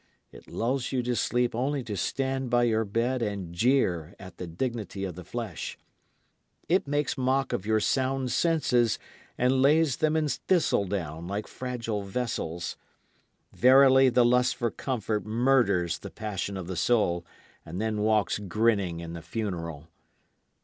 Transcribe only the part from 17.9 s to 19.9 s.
walks grinning in the funeral.